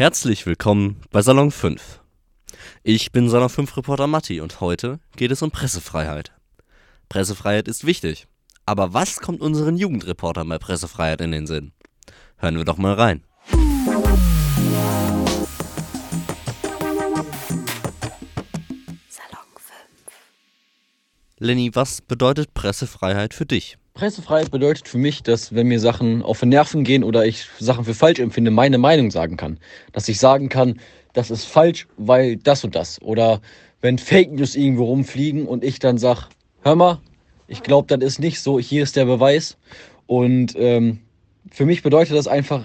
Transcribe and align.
Herzlich 0.00 0.46
willkommen 0.46 0.96
bei 1.10 1.20
Salon 1.20 1.50
5. 1.50 2.00
Ich 2.82 3.12
bin 3.12 3.28
Salon 3.28 3.50
5 3.50 3.76
Reporter 3.76 4.06
Matti 4.06 4.40
und 4.40 4.62
heute 4.62 4.98
geht 5.14 5.30
es 5.30 5.42
um 5.42 5.50
Pressefreiheit. 5.50 6.32
Pressefreiheit 7.10 7.68
ist 7.68 7.84
wichtig, 7.84 8.26
aber 8.64 8.94
was 8.94 9.20
kommt 9.20 9.42
unseren 9.42 9.76
Jugendreportern 9.76 10.48
bei 10.48 10.58
Pressefreiheit 10.58 11.20
in 11.20 11.32
den 11.32 11.46
Sinn? 11.46 11.72
Hören 12.38 12.56
wir 12.56 12.64
doch 12.64 12.78
mal 12.78 12.94
rein. 12.94 13.24
Salon 19.10 19.50
5. 19.54 19.74
Lenny, 21.36 21.72
was 21.74 22.00
bedeutet 22.00 22.54
Pressefreiheit 22.54 23.34
für 23.34 23.44
dich? 23.44 23.76
Pressefreiheit 24.00 24.50
bedeutet 24.50 24.88
für 24.88 24.96
mich, 24.96 25.22
dass 25.22 25.54
wenn 25.54 25.66
mir 25.66 25.78
Sachen 25.78 26.22
auf 26.22 26.40
den 26.40 26.48
Nerven 26.48 26.84
gehen 26.84 27.04
oder 27.04 27.26
ich 27.26 27.44
Sachen 27.58 27.84
für 27.84 27.92
falsch 27.92 28.18
empfinde, 28.18 28.50
meine 28.50 28.78
Meinung 28.78 29.10
sagen 29.10 29.36
kann. 29.36 29.58
Dass 29.92 30.08
ich 30.08 30.18
sagen 30.18 30.48
kann, 30.48 30.80
das 31.12 31.30
ist 31.30 31.44
falsch, 31.44 31.86
weil 31.98 32.38
das 32.38 32.64
und 32.64 32.74
das. 32.74 33.02
Oder 33.02 33.42
wenn 33.82 33.98
Fake 33.98 34.32
News 34.32 34.56
irgendwo 34.56 34.84
rumfliegen 34.84 35.46
und 35.46 35.62
ich 35.62 35.80
dann 35.80 35.98
sage, 35.98 36.22
hör 36.62 36.76
mal, 36.76 36.98
ich 37.46 37.62
glaube, 37.62 37.94
das 37.94 38.02
ist 38.02 38.20
nicht 38.20 38.40
so, 38.40 38.58
hier 38.58 38.84
ist 38.84 38.96
der 38.96 39.04
Beweis. 39.04 39.58
Und 40.06 40.54
ähm, 40.56 41.00
für 41.50 41.66
mich 41.66 41.82
bedeutet 41.82 42.16
das 42.16 42.26
einfach, 42.26 42.64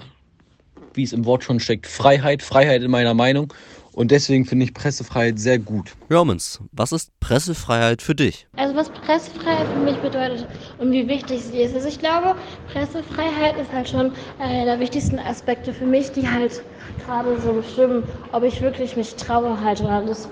wie 0.94 1.02
es 1.02 1.12
im 1.12 1.26
Wort 1.26 1.44
schon 1.44 1.60
steckt, 1.60 1.86
Freiheit, 1.86 2.40
Freiheit 2.40 2.82
in 2.82 2.90
meiner 2.90 3.12
Meinung. 3.12 3.52
Und 3.96 4.10
deswegen 4.10 4.44
finde 4.44 4.66
ich 4.66 4.74
Pressefreiheit 4.74 5.38
sehr 5.38 5.58
gut. 5.58 5.96
Romans, 6.12 6.60
was 6.70 6.92
ist 6.92 7.18
Pressefreiheit 7.18 8.02
für 8.02 8.14
dich? 8.14 8.46
Also 8.56 8.76
was 8.76 8.90
Pressefreiheit 8.90 9.66
für 9.68 9.80
mich 9.80 9.96
bedeutet 9.96 10.46
und 10.76 10.92
wie 10.92 11.08
wichtig 11.08 11.42
sie 11.42 11.62
ist. 11.62 11.74
Also 11.74 11.88
ich 11.88 11.98
glaube, 11.98 12.34
Pressefreiheit 12.70 13.56
ist 13.58 13.72
halt 13.72 13.88
schon 13.88 14.12
einer 14.38 14.66
der 14.66 14.80
wichtigsten 14.80 15.18
Aspekte 15.18 15.72
für 15.72 15.86
mich, 15.86 16.12
die 16.12 16.28
halt 16.28 16.62
gerade 17.06 17.40
so 17.40 17.54
bestimmen, 17.54 18.04
ob 18.32 18.42
ich 18.42 18.60
wirklich 18.60 18.98
mich 18.98 19.14
traue, 19.14 19.58
halt 19.58 19.80
Journalist, 19.80 20.28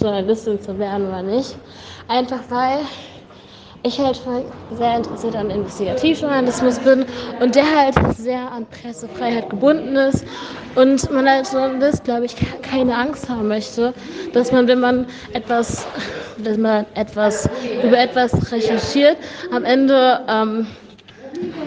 Journalistin 0.00 0.60
zu 0.60 0.78
werden 0.78 1.08
oder 1.08 1.22
nicht. 1.22 1.56
Einfach 2.06 2.42
weil 2.48 2.78
ich 3.84 3.98
halt 4.00 4.18
sehr 4.70 4.96
interessiert 4.96 5.36
an 5.36 5.50
Investigativjournalismus 5.50 6.78
bin 6.78 7.04
und 7.40 7.54
der 7.54 7.64
halt 7.64 7.94
sehr 8.16 8.50
an 8.50 8.66
Pressefreiheit 8.66 9.50
gebunden 9.50 9.94
ist 9.94 10.24
und 10.74 11.10
man 11.12 11.28
als 11.28 11.52
Journalist, 11.52 12.02
glaube 12.04 12.24
ich, 12.24 12.34
keine 12.62 12.96
Angst 12.96 13.28
haben 13.28 13.48
möchte, 13.48 13.92
dass 14.32 14.50
man, 14.52 14.66
wenn 14.68 14.80
man 14.80 15.06
etwas, 15.34 15.86
wenn 16.38 16.62
man 16.62 16.86
etwas 16.94 17.48
über 17.82 17.98
etwas 17.98 18.50
recherchiert, 18.50 19.18
am 19.50 19.64
Ende 19.64 20.20
ähm, 20.28 20.66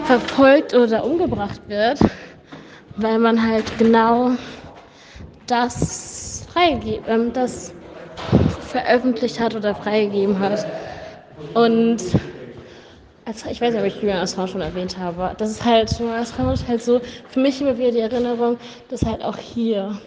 verfolgt 0.04 0.74
oder 0.74 1.04
umgebracht 1.04 1.60
wird, 1.68 2.00
weil 2.96 3.20
man 3.20 3.40
halt 3.40 3.78
genau 3.78 4.32
das 5.46 6.44
freigegeben, 6.52 7.04
ähm, 7.06 7.32
das 7.32 7.72
veröffentlicht 8.66 9.38
hat 9.38 9.54
oder 9.54 9.72
freigegeben 9.74 10.40
hat. 10.40 10.66
Und 11.54 12.02
also 13.24 13.50
ich 13.50 13.60
weiß 13.60 13.74
nicht, 13.74 13.80
ob 13.82 13.86
ich 13.86 13.96
Julian 13.96 14.20
Assange 14.20 14.48
schon 14.48 14.60
erwähnt 14.62 14.96
habe. 14.98 15.34
Das 15.36 15.50
ist 15.50 15.64
halt, 15.64 15.90
Julian 15.98 16.16
Assange 16.16 16.56
halt 16.66 16.82
so 16.82 17.00
für 17.28 17.40
mich 17.40 17.60
immer 17.60 17.76
wieder 17.76 17.90
die 17.90 18.00
Erinnerung, 18.00 18.56
dass 18.88 19.04
halt 19.04 19.22
auch 19.22 19.36
hier 19.36 19.98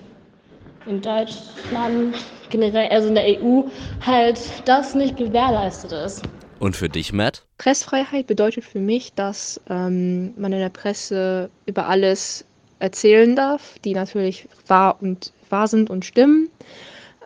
in 0.87 1.01
Deutschland, 1.01 2.15
generell, 2.49 2.89
also 2.89 3.09
in 3.09 3.15
der 3.15 3.43
EU, 3.43 3.61
halt 4.03 4.39
das 4.65 4.95
nicht 4.95 5.17
gewährleistet 5.17 5.91
ist. 5.91 6.23
Und 6.59 6.75
für 6.75 6.89
dich, 6.89 7.13
Matt? 7.13 7.43
Pressfreiheit 7.57 8.27
bedeutet 8.27 8.63
für 8.63 8.79
mich, 8.79 9.13
dass 9.13 9.61
ähm, 9.69 10.33
man 10.37 10.53
in 10.53 10.59
der 10.59 10.69
Presse 10.69 11.49
über 11.65 11.87
alles 11.87 12.45
erzählen 12.79 13.35
darf, 13.35 13.77
die 13.85 13.93
natürlich 13.93 14.47
wahr 14.67 14.97
und 15.01 15.31
wahr 15.49 15.67
sind 15.67 15.89
und 15.89 16.05
stimmen. 16.05 16.49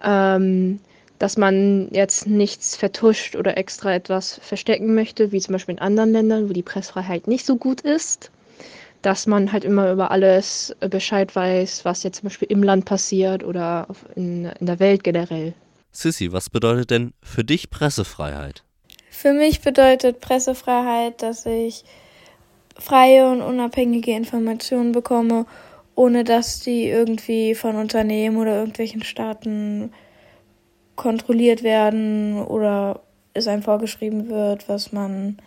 Ähm, 0.04 0.80
dass 1.20 1.38
man 1.38 1.88
jetzt 1.92 2.28
nichts 2.28 2.76
vertuscht 2.76 3.36
oder 3.36 3.58
extra 3.58 3.94
etwas 3.94 4.40
verstecken 4.42 4.96
möchte, 4.96 5.32
wie 5.32 5.40
zum 5.40 5.54
Beispiel 5.54 5.76
in 5.76 5.82
anderen 5.82 6.12
Ländern, 6.12 6.50
wo 6.50 6.54
die 6.54 6.64
Pressfreiheit 6.64 7.28
nicht 7.28 7.46
so 7.46 7.56
gut 7.56 7.82
ist. 7.82 8.32
Dass 9.02 9.28
man 9.28 9.52
halt 9.52 9.64
immer 9.64 9.92
über 9.92 10.10
alles 10.12 10.76
Bescheid 10.80 11.36
weiß, 11.36 11.86
was 11.86 12.04
jetzt 12.04 12.20
zum 12.20 12.30
Beispiel 12.30 12.48
im 12.52 12.64
Land 12.64 12.86
passiert 12.86 13.44
oder 13.44 13.88
in, 14.16 14.46
in 14.46 14.66
der 14.66 14.80
Welt 14.80 15.04
generell. 15.04 15.54
Sissy, 15.92 16.32
was 16.32 16.50
bedeutet 16.50 16.92
denn 16.92 17.14
für 17.22 17.44
dich 17.44 17.70
Pressefreiheit? 17.70 18.64
Für 19.10 19.32
mich 19.32 19.62
bedeutet 19.62 20.20
Pressefreiheit, 20.20 21.22
dass 21.22 21.46
ich 21.46 21.86
freie 22.78 23.30
und 23.30 23.42
unabhängige 23.42 24.12
Informationen 24.12 24.92
bekomme, 24.92 25.46
ohne 25.96 26.26
dass 26.26 26.60
die 26.60 26.90
irgendwie 26.90 27.56
von 27.56 27.78
Unternehmen 27.78 28.38
oder 28.38 28.58
irgendwelchen 28.58 29.04
Staaten 29.04 29.92
kontrolliert 30.96 31.64
werden 31.64 32.44
oder 32.44 33.02
es 33.34 33.48
einem 33.48 33.64
vorgeschrieben 33.64 34.30
wird, 34.30 34.68
was 34.70 34.92
man 34.92 35.38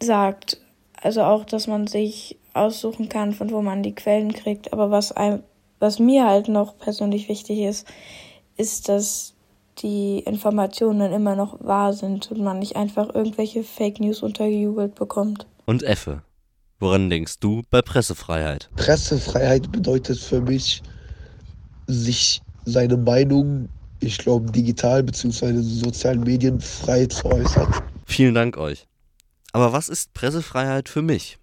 sagt. 0.00 0.60
Also 1.00 1.22
auch, 1.22 1.44
dass 1.44 1.66
man 1.66 1.86
sich 1.86 2.38
aussuchen 2.54 3.08
kann, 3.08 3.32
von 3.32 3.50
wo 3.50 3.62
man 3.62 3.82
die 3.82 3.94
Quellen 3.94 4.32
kriegt. 4.32 4.72
Aber 4.72 4.90
was 4.90 5.12
einem, 5.12 5.42
was 5.78 5.98
mir 5.98 6.26
halt 6.26 6.48
noch 6.48 6.78
persönlich 6.78 7.28
wichtig 7.28 7.60
ist, 7.60 7.86
ist, 8.56 8.88
dass 8.88 9.34
die 9.78 10.18
Informationen 10.20 11.00
dann 11.00 11.12
immer 11.12 11.34
noch 11.34 11.64
wahr 11.64 11.92
sind 11.92 12.30
und 12.30 12.40
man 12.40 12.58
nicht 12.58 12.76
einfach 12.76 13.14
irgendwelche 13.14 13.64
Fake 13.64 14.00
News 14.00 14.22
untergejubelt 14.22 14.94
bekommt. 14.94 15.46
Und 15.64 15.82
Effe, 15.82 16.22
woran 16.78 17.08
denkst 17.08 17.38
du 17.40 17.62
bei 17.70 17.80
Pressefreiheit? 17.80 18.68
Pressefreiheit 18.76 19.72
bedeutet 19.72 20.18
für 20.18 20.40
mich, 20.40 20.82
sich 21.86 22.42
seine 22.64 22.96
Meinung 22.96 23.68
ich 24.02 24.18
glaube, 24.18 24.50
digital 24.50 25.02
bzw. 25.02 25.60
sozialen 25.60 26.20
Medien 26.20 26.60
frei 26.60 27.06
zu 27.06 27.26
äußern. 27.26 27.72
Vielen 28.06 28.34
Dank 28.34 28.56
euch. 28.56 28.86
Aber 29.52 29.72
was 29.72 29.88
ist 29.88 30.14
Pressefreiheit 30.14 30.88
für 30.88 31.02
mich? 31.02 31.38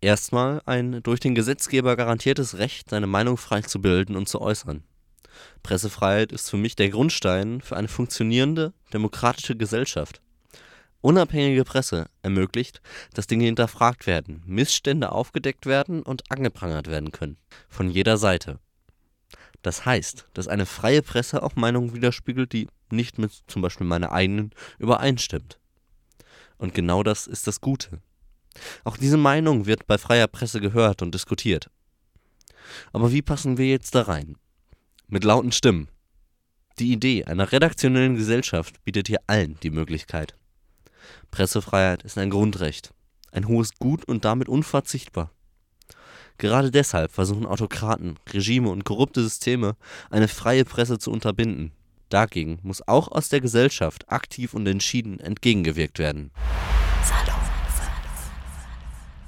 Erstmal 0.00 0.62
ein 0.66 1.02
durch 1.02 1.20
den 1.20 1.34
Gesetzgeber 1.34 1.96
garantiertes 1.96 2.58
Recht, 2.58 2.90
seine 2.90 3.06
Meinung 3.06 3.36
frei 3.36 3.62
zu 3.62 3.80
bilden 3.80 4.16
und 4.16 4.28
zu 4.28 4.40
äußern. 4.40 4.84
Pressefreiheit 5.62 6.32
ist 6.32 6.50
für 6.50 6.56
mich 6.56 6.76
der 6.76 6.90
Grundstein 6.90 7.60
für 7.60 7.76
eine 7.76 7.88
funktionierende, 7.88 8.72
demokratische 8.92 9.56
Gesellschaft. 9.56 10.20
Unabhängige 11.00 11.64
Presse 11.64 12.06
ermöglicht, 12.22 12.80
dass 13.14 13.26
Dinge 13.26 13.44
hinterfragt 13.44 14.06
werden, 14.06 14.42
Missstände 14.46 15.12
aufgedeckt 15.12 15.66
werden 15.66 16.02
und 16.02 16.30
angeprangert 16.30 16.88
werden 16.88 17.12
können. 17.12 17.36
Von 17.68 17.90
jeder 17.90 18.16
Seite. 18.16 18.58
Das 19.62 19.84
heißt, 19.84 20.28
dass 20.34 20.48
eine 20.48 20.66
freie 20.66 21.02
Presse 21.02 21.42
auch 21.42 21.56
Meinungen 21.56 21.94
widerspiegelt, 21.94 22.52
die 22.52 22.68
nicht 22.90 23.18
mit 23.18 23.32
zum 23.46 23.62
Beispiel 23.62 23.86
meiner 23.86 24.12
eigenen 24.12 24.50
übereinstimmt. 24.78 25.58
Und 26.58 26.74
genau 26.74 27.02
das 27.02 27.26
ist 27.26 27.46
das 27.46 27.60
Gute. 27.60 28.00
Auch 28.84 28.96
diese 28.96 29.16
Meinung 29.16 29.66
wird 29.66 29.86
bei 29.86 29.98
freier 29.98 30.28
Presse 30.28 30.60
gehört 30.60 31.02
und 31.02 31.14
diskutiert. 31.14 31.70
Aber 32.92 33.12
wie 33.12 33.22
passen 33.22 33.58
wir 33.58 33.66
jetzt 33.66 33.94
da 33.94 34.02
rein? 34.02 34.36
Mit 35.08 35.24
lauten 35.24 35.52
Stimmen. 35.52 35.88
Die 36.78 36.92
Idee 36.92 37.24
einer 37.24 37.52
redaktionellen 37.52 38.16
Gesellschaft 38.16 38.82
bietet 38.84 39.08
hier 39.08 39.20
allen 39.26 39.58
die 39.62 39.70
Möglichkeit. 39.70 40.34
Pressefreiheit 41.30 42.02
ist 42.02 42.18
ein 42.18 42.30
Grundrecht, 42.30 42.92
ein 43.32 43.48
hohes 43.48 43.74
Gut 43.78 44.04
und 44.06 44.24
damit 44.24 44.48
unverzichtbar. 44.48 45.30
Gerade 46.38 46.70
deshalb 46.70 47.12
versuchen 47.12 47.46
Autokraten, 47.46 48.18
Regime 48.32 48.68
und 48.68 48.84
korrupte 48.84 49.22
Systeme, 49.22 49.76
eine 50.10 50.28
freie 50.28 50.64
Presse 50.64 50.98
zu 50.98 51.10
unterbinden. 51.10 51.72
Dagegen 52.08 52.58
muss 52.62 52.86
auch 52.86 53.08
aus 53.08 53.28
der 53.28 53.40
Gesellschaft 53.40 54.08
aktiv 54.10 54.54
und 54.54 54.66
entschieden 54.66 55.18
entgegengewirkt 55.18 55.98
werden. 55.98 56.30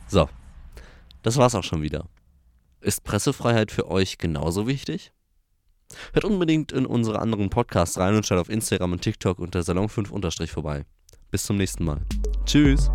So, 0.06 0.28
das 1.22 1.36
war's 1.36 1.54
auch 1.54 1.64
schon 1.64 1.82
wieder. 1.82 2.06
Ist 2.80 3.04
Pressefreiheit 3.04 3.72
für 3.72 3.90
euch 3.90 4.19
genauso 4.19 4.66
wichtig? 4.66 5.12
Hört 6.12 6.25
unbedingt 6.25 6.72
in 6.72 6.87
unsere 6.87 7.19
anderen 7.19 7.50
Podcasts 7.50 7.99
rein 7.99 8.14
und 8.14 8.26
schaut 8.26 8.38
auf 8.38 8.50
Instagram 8.50 8.93
und 8.93 9.02
TikTok 9.02 9.38
unter 9.38 9.60
Salon5 9.60 10.46
vorbei. 10.46 10.84
Bis 11.31 11.44
zum 11.44 11.56
nächsten 11.56 11.84
Mal. 11.84 12.00
Tschüss! 12.44 12.90